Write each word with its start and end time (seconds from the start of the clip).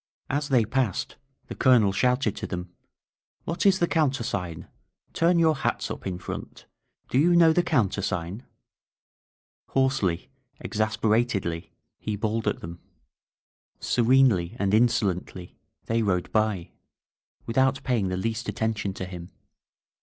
As 0.31 0.49
they 0.49 0.65
passed 0.65 1.17
the 1.45 1.53
Colonel 1.53 1.91
shouted 1.91 2.35
to 2.37 2.47
them: 2.47 2.71
"What 3.43 3.67
is 3.67 3.77
the 3.77 3.85
counter 3.87 4.23
sign? 4.23 4.67
Turn 5.13 5.37
your 5.37 5.57
hats 5.57 5.91
up 5.91 6.07
in 6.07 6.17
front! 6.17 6.65
Do 7.09 7.19
you 7.19 7.35
know 7.35 7.53
the 7.53 7.61
countersign?" 7.61 8.41
Hoarsely, 9.67 10.31
exasperatedly, 10.59 11.73
he 11.99 12.15
bawled 12.15 12.45
207 12.45 12.79
IXSURGEXT 12.79 12.81
3IEXICO 12.81 13.37
mt 13.37 13.79
fhtOL 13.79 14.05
Sonendy 14.07 14.57
and 14.57 14.73
iiiMdeiitlj 14.73 15.51
thej 15.85 16.03
rode 16.07 16.31
by, 16.31 16.71
with 17.45 17.59
ont 17.59 17.83
paying 17.83 18.07
the 18.07 18.17
least 18.17 18.47
attentioii 18.47 18.95
to 18.95 19.05
him. 19.05 19.29